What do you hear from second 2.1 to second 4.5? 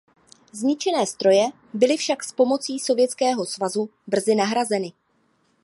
s pomocí Sovětského svazu brzy